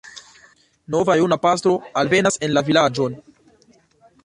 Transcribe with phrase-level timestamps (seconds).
[0.95, 3.21] Nova juna pastro alvenas en la vilaĝon.